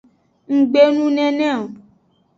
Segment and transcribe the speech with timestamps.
[0.57, 1.63] Nggbe nu nene o.